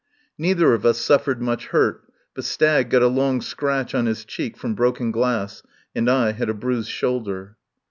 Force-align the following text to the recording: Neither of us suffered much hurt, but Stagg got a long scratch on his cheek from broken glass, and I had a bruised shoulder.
Neither 0.35 0.73
of 0.73 0.83
us 0.83 0.97
suffered 0.97 1.43
much 1.43 1.67
hurt, 1.67 2.01
but 2.33 2.43
Stagg 2.43 2.89
got 2.89 3.03
a 3.03 3.07
long 3.07 3.39
scratch 3.39 3.93
on 3.93 4.07
his 4.07 4.25
cheek 4.25 4.57
from 4.57 4.73
broken 4.73 5.11
glass, 5.11 5.61
and 5.93 6.09
I 6.09 6.31
had 6.31 6.49
a 6.49 6.55
bruised 6.55 6.89
shoulder. 6.89 7.55